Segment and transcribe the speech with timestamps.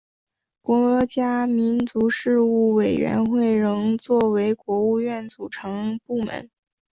[0.63, 6.49] 国家民族事务委员会仍作为国务院组成部门。